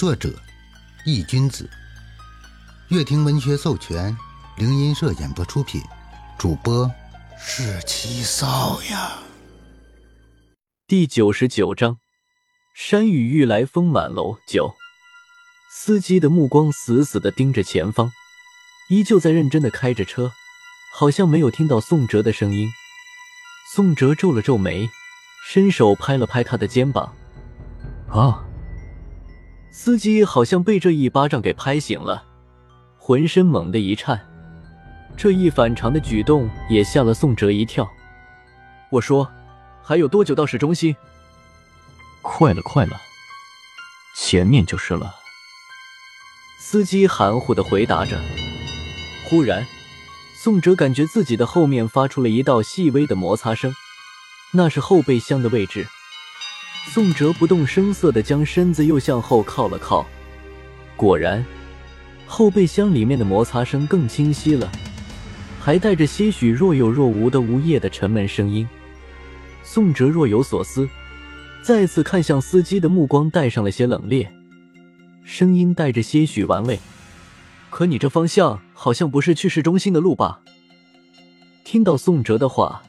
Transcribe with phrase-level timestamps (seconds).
[0.00, 0.32] 作者：
[1.04, 1.68] 易君子，
[2.88, 4.16] 乐亭文学授权，
[4.56, 5.78] 灵音社演播出品，
[6.38, 6.90] 主播
[7.38, 9.18] 是七少呀。
[10.86, 11.98] 第九十九章：
[12.74, 14.38] 山雨欲来风满楼。
[14.46, 14.74] 九
[15.70, 18.10] 司机的目光死死的盯着前方，
[18.88, 20.32] 依旧在认真的开着车，
[20.94, 22.70] 好像没有听到宋哲的声音。
[23.74, 24.88] 宋哲皱了皱眉，
[25.46, 27.14] 伸手拍了拍他的肩膀
[28.08, 28.44] ：“啊！”
[29.70, 32.24] 司机好像被这一巴掌给拍醒了，
[32.98, 34.20] 浑身猛地一颤。
[35.16, 37.88] 这一反常的举动也吓了宋哲一跳。
[38.90, 39.30] 我说
[39.82, 40.94] ：“还有多久到市中心
[42.22, 43.00] ？”“快了，快了，
[44.16, 45.14] 前面就是了。”
[46.58, 48.20] 司机含糊的回答着。
[49.28, 49.64] 忽然，
[50.36, 53.72] 宋哲感觉自己的后面发出了一道细微的摩擦声，
[54.52, 55.86] 那是后备箱的位置。
[56.86, 60.04] 宋哲不动声色的将身子又向后靠了靠，
[60.96, 61.44] 果然，
[62.26, 64.70] 后备箱里面的摩擦声更清晰了，
[65.60, 68.68] 还带着些许若有若无的呜咽的沉闷声音。
[69.62, 70.88] 宋哲若有所思，
[71.62, 74.26] 再次看向司机的目光带上了些冷冽，
[75.22, 76.80] 声音带着些许玩味
[77.70, 80.40] ：“可你这方向好像不是去市中心的路吧？”
[81.62, 82.82] 听到宋哲的话，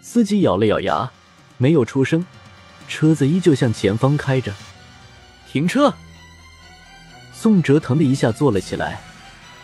[0.00, 1.12] 司机咬了咬牙，
[1.56, 2.26] 没有出声。
[2.88, 4.52] 车子依旧向前方开着，
[5.50, 5.92] 停车！
[7.32, 9.00] 宋哲疼的一下坐了起来，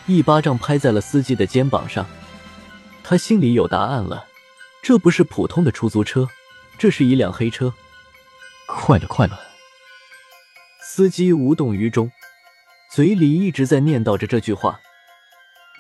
[0.07, 2.07] 一巴掌拍在了司机的肩膀上。
[3.03, 4.27] 他心里有答案了，
[4.83, 6.29] 这不是普通的出租车，
[6.79, 7.73] 这是一辆黑车。
[8.67, 9.41] 快了，快了！
[10.83, 12.11] 司机无动于衷，
[12.91, 14.81] 嘴里一直在念叨着这句话：“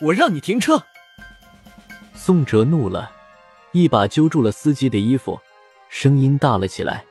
[0.02, 0.86] 我让你停车！”
[2.14, 3.12] 宋哲怒了，
[3.72, 5.40] 一把揪住了司机的衣服，
[5.88, 7.04] 声音大了起来。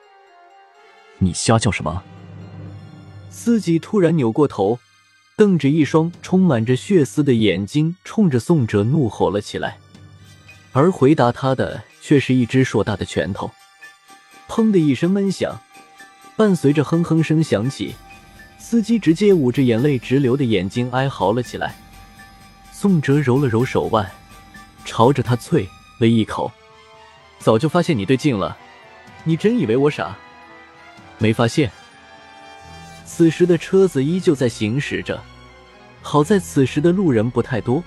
[1.19, 2.01] 你瞎叫什么？
[3.29, 4.79] 司机突然扭过头，
[5.37, 9.77] 瞪着一双充满着血丝的眼睛，冲着宋哲怒吼了起来。
[10.71, 13.51] 而回答他的却是一只硕大的拳头。
[14.47, 15.59] 砰的一声闷响，
[16.35, 17.95] 伴随着哼哼声响起，
[18.57, 21.75] 司机直接捂着眼泪直流的眼睛哀嚎了起来。
[22.71, 24.09] 宋哲揉了揉手腕，
[24.85, 25.67] 朝着他啐
[25.99, 26.51] 了一口
[27.39, 28.57] ：“早就发现你对劲了，
[29.25, 30.17] 你真以为我傻？”
[31.19, 31.69] 没发现，
[33.05, 35.21] 此时的车子依旧在行驶着。
[36.01, 37.83] 好在此时的路人不太多，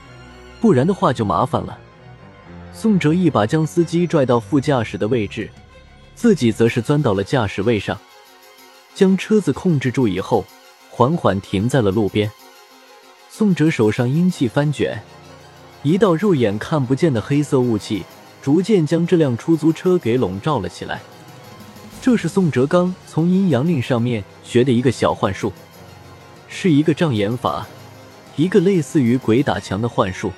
[0.60, 1.78] 不然的话就麻烦了。
[2.74, 5.48] 宋哲一把将司机拽到副驾驶的位置，
[6.14, 7.98] 自己则是钻到了驾驶位上，
[8.94, 10.44] 将车子控制住以后，
[10.90, 12.30] 缓缓停在了路边。
[13.30, 15.02] 宋哲手上阴气翻卷，
[15.82, 18.02] 一道肉眼看不见的黑色雾气
[18.42, 21.00] 逐渐将这辆出租车给笼罩了起来。
[22.02, 25.52] 这是宋哲刚从阴阳令上面学的一个小幻术，
[26.48, 27.64] 是一个障眼法，
[28.34, 30.32] 一个类似于鬼打墙的幻术。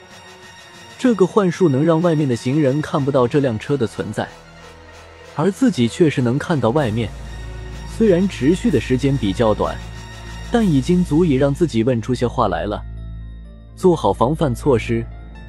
[0.98, 4.28] 这个幻术能让外面的行人看不到这辆车的存在，
[5.34, 7.08] 而自己却是能看到外面。
[7.96, 9.74] 虽然持续的时间比较短，
[10.52, 12.78] 但已经足以让自己问出些话来了。
[13.74, 15.02] 做好防范措施，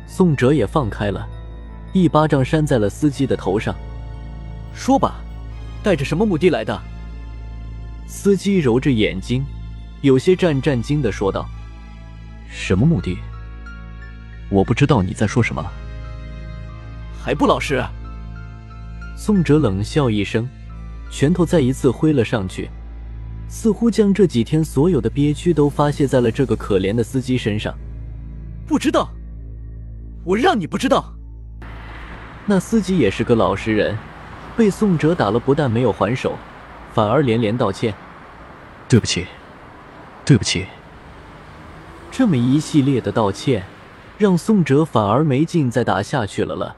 [0.08, 1.28] 宋哲也放开了，
[1.92, 3.76] 一巴掌扇在了司机的头上，
[4.74, 5.20] 说吧。
[5.86, 6.82] 带着什么目的来的？
[8.08, 9.46] 司机揉着眼睛，
[10.02, 11.48] 有些战战兢的说道
[12.50, 13.16] ：“什么目的？
[14.50, 15.64] 我不知道你在说什么。”
[17.24, 17.86] 还不老实！
[19.16, 20.50] 宋哲冷笑一声，
[21.12, 22.68] 拳头再一次挥了上去，
[23.48, 27.72] 似乎将这几天所有的憋屈都发泄在了这个可怜的司机身上。
[28.66, 29.08] 不知道？
[30.24, 31.14] 我让你不知道！
[32.48, 33.96] 那司机也是个老实人。
[34.56, 36.36] 被宋哲打了，不但没有还手，
[36.94, 37.94] 反而连连道歉
[38.88, 39.28] ：“对不起，
[40.24, 40.66] 对不起。”
[42.10, 43.66] 这么一系列的道歉，
[44.18, 46.76] 让宋哲反而没劲再打下去了了。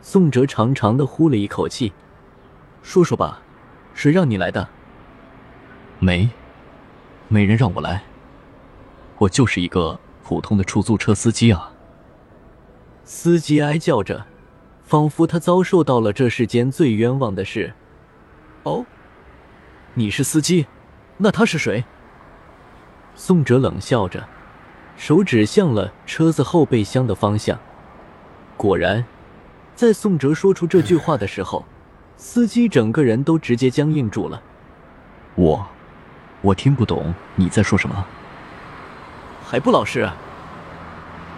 [0.00, 1.92] 宋哲长长的呼了一口气
[2.82, 3.40] ：“说说吧，
[3.92, 4.68] 谁让你来的
[5.98, 6.30] ？”“没，
[7.26, 8.04] 没人让我来，
[9.18, 11.72] 我就是一个普通的出租车司机啊。”
[13.04, 14.26] 司机哀叫着。
[14.90, 17.72] 仿佛他遭受到了这世间最冤枉的事。
[18.64, 18.84] 哦，
[19.94, 20.66] 你是司机，
[21.18, 21.84] 那他是谁？
[23.14, 24.26] 宋哲冷笑着，
[24.96, 27.56] 手指向了车子后备箱的方向。
[28.56, 29.04] 果然，
[29.76, 31.64] 在宋哲说出这句话的时候，
[32.16, 34.42] 司机整个人都直接僵硬住了。
[35.36, 35.64] 我，
[36.40, 38.04] 我听不懂你在说什么。
[39.46, 40.10] 还不老实？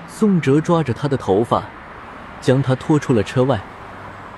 [0.08, 1.62] 宋哲抓着他的头发。
[2.42, 3.62] 将他拖出了车外，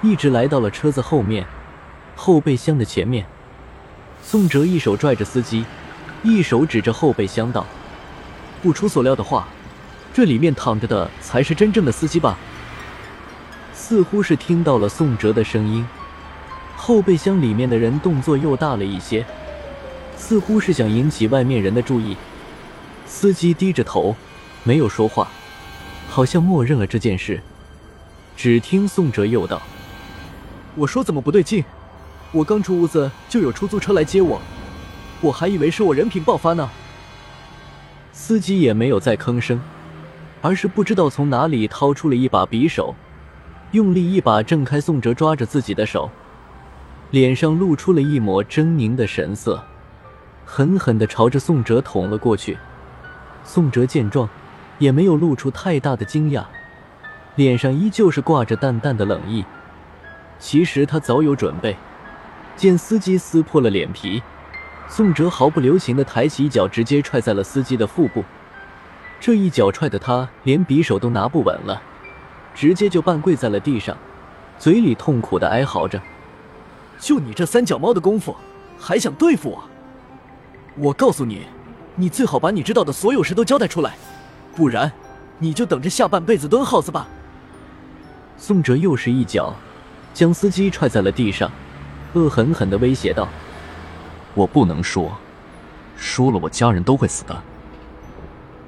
[0.03, 1.47] 一直来到了车子后面，
[2.15, 3.25] 后备箱的前面。
[4.23, 5.65] 宋哲一手拽着司机，
[6.23, 7.67] 一手指着后备箱道
[8.62, 9.49] ：“不出所料的话，
[10.12, 12.39] 这里面躺着的才是真正的司机吧？”
[13.73, 15.87] 似乎是听到了宋哲的声音，
[16.77, 19.25] 后备箱里面的人动作又大了一些，
[20.17, 22.17] 似乎是想引起外面人的注意。
[23.06, 24.15] 司机低着头，
[24.62, 25.29] 没有说话，
[26.09, 27.43] 好像默认了这件事。
[28.37, 29.63] 只听宋哲又道
[30.75, 31.65] ：“我说怎么不对劲？
[32.33, 34.41] 我刚出屋子就有出租车来接我，
[35.21, 36.69] 我还以为是我人品爆发呢。”
[38.13, 39.61] 司机也没有再吭声，
[40.43, 42.95] 而是不知道从哪里掏出了一把匕首。
[43.73, 46.09] 用力一把挣开宋哲抓着自己的手，
[47.11, 49.65] 脸上露出了一抹狰狞的神色，
[50.45, 52.57] 狠狠地朝着宋哲捅了过去。
[53.45, 54.29] 宋哲见状，
[54.79, 56.45] 也没有露出太大的惊讶，
[57.37, 59.45] 脸上依旧是挂着淡淡的冷意。
[60.39, 61.77] 其实他早有准备，
[62.57, 64.23] 见司机撕破了脸皮，
[64.89, 68.23] 宋哲毫不留情地抬起一脚，直接踹在了司机的腹部。
[69.21, 71.81] 这一脚踹的他连匕首都拿不稳了。
[72.55, 73.97] 直接就半跪在了地上，
[74.61, 76.01] 嘴里痛苦的哀嚎着
[77.01, 78.37] ：“就你这三脚猫的功夫，
[78.79, 79.65] 还想对付我？
[80.77, 81.47] 我告诉你，
[81.97, 83.97] 你最好把你知道的所有事都交代出来，
[84.55, 84.93] 不然
[85.41, 87.09] 你就等着下半辈子蹲耗子吧。”
[88.37, 89.55] 宋哲又是一脚
[90.13, 91.51] 将司机踹在了地上，
[92.15, 93.29] 恶狠狠的威胁道
[94.35, 95.17] ：“我不能说，
[95.97, 97.43] 说了我家人都会死的。”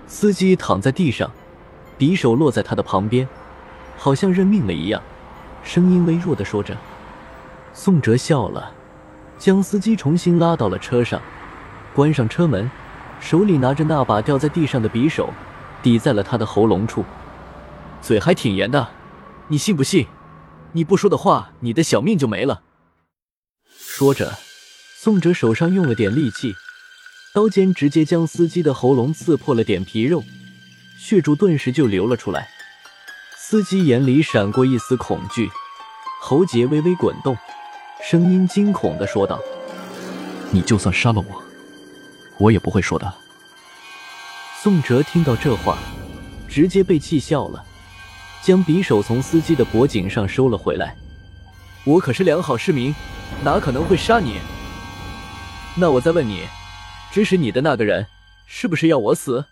[0.07, 1.31] 司机躺在地上，
[1.99, 3.29] 匕首落在他的旁边。
[3.99, 5.03] 好像认命了一样，
[5.65, 6.77] 声音微弱的说着。
[7.73, 8.73] 宋哲笑了，
[9.39, 11.21] 将司机重新拉到了车上，
[11.95, 12.71] 关上车门，
[13.21, 15.31] 手里拿着那把掉在地上的匕首，
[15.83, 17.05] 抵在了他的喉咙处。
[18.03, 18.87] 嘴还挺严的，
[19.49, 20.07] 你信不信？
[20.73, 22.63] 你不说的话，你的小命就没了。
[23.79, 24.37] 说着，
[24.97, 26.55] 宋哲手上用了点力气，
[27.33, 30.25] 刀尖直接将司机的喉咙刺破了点皮肉，
[30.99, 32.49] 血珠顿时就流了出来。
[33.37, 35.49] 司机眼里闪过一丝恐惧，
[36.21, 37.37] 喉结微微滚动，
[38.03, 39.41] 声音惊恐的说道
[40.51, 41.43] ：“你就算杀了我，
[42.39, 43.15] 我也不会说的。”
[44.61, 45.79] 宋哲听到这话，
[46.49, 47.65] 直接被气笑了，
[48.47, 50.95] 将匕首从司机的脖颈上收了回来。
[51.83, 52.95] “我可是良好市民，
[53.43, 54.39] 哪可能会杀你？
[55.75, 56.47] 那我再问你，
[57.11, 58.07] 指使你的那个人，
[58.47, 59.45] 是不是要我死？”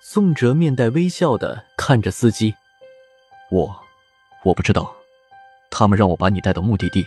[0.00, 2.54] 宋哲面带微笑的看着司机，
[3.50, 3.82] 我
[4.44, 4.96] 我不知道，
[5.70, 7.06] 他们让我把你带到目的地，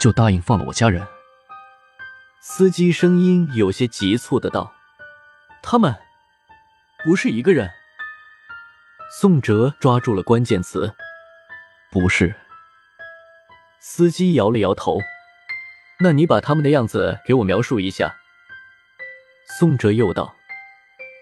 [0.00, 1.06] 就答应放了我家人。
[2.40, 4.72] 司机声音有些急促的道
[5.62, 5.94] ：“他们
[7.04, 7.70] 不是一个人。”
[9.08, 10.94] 宋哲抓住了关键词
[11.92, 12.34] ：“不是。”
[13.80, 15.00] 司机摇了摇头
[16.00, 18.16] ：“那你把他们的样子给我描述一下。”
[19.58, 20.34] 宋哲又道。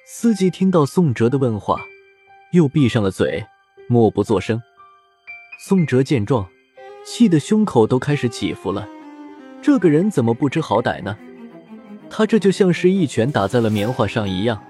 [0.06, 1.80] 司机听到宋哲的问话，
[2.52, 3.46] 又闭上了嘴，
[3.86, 4.62] 默不作声。
[5.66, 6.48] 宋哲见状，
[7.06, 8.88] 气得胸口都开始起伏了。
[9.62, 11.16] 这个人怎么不知好歹呢？
[12.10, 14.62] 他这就像是一拳打在了棉花上一样，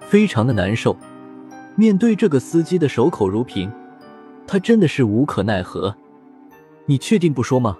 [0.00, 0.96] 非常的难受。
[1.78, 3.70] 面对这个司机的守口如瓶，
[4.48, 5.94] 他真的是无可奈何。
[6.86, 7.78] 你确定不说吗？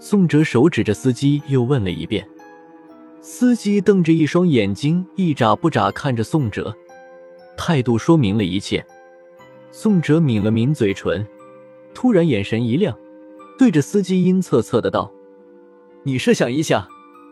[0.00, 2.26] 宋哲手指着司机，又问了一遍。
[3.20, 6.74] 司机瞪着一双眼睛，一眨不眨看着宋哲，
[7.56, 8.84] 态度说明了一切。
[9.70, 11.24] 宋哲抿了抿嘴唇，
[11.94, 12.98] 突然眼神一亮，
[13.56, 15.12] 对着司机阴恻恻的道
[16.02, 16.88] ：“你设想一下，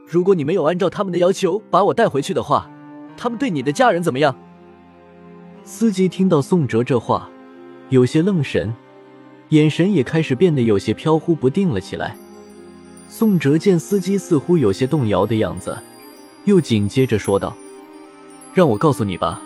[0.06, 2.70] 如果你没有按照他们的要求把我带回去的话，
[3.16, 4.38] 他们对你的家人怎么样？”
[5.66, 7.26] 司机听到宋哲这话，
[7.88, 8.70] 有些愣神，
[9.48, 12.14] 眼神也开始变得有些飘忽不定了起来。
[13.08, 15.74] 宋哲见司机似乎有些动摇的样子，
[16.44, 17.56] 又紧接着说道
[18.52, 19.40] ：“让我告诉你吧，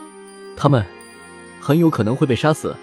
[0.56, 0.84] 他们
[1.60, 2.74] 很有可能会被杀死。”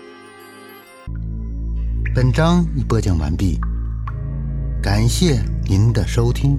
[2.15, 3.59] 本章已播讲完毕，
[4.81, 6.57] 感谢您的收听。